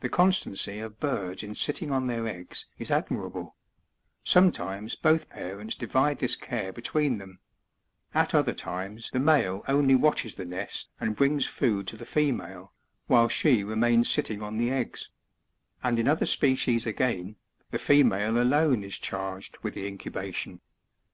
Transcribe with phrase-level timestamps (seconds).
[0.00, 3.56] The constancy of birds in sitting on their eggs is admira ble:
[4.22, 7.38] sometimes both parents divide this care between them;
[8.12, 12.74] at other times the male only watches the nest and brings food to the female,
[13.06, 15.08] while she remains sitting on the eggs;
[15.82, 17.36] and in other species again,
[17.70, 20.60] the female alone is charged with the incubation.